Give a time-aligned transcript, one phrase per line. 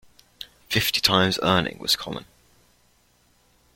[0.67, 2.25] Fifty times earnings was common.